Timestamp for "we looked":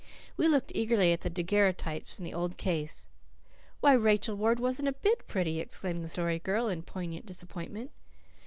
0.35-0.71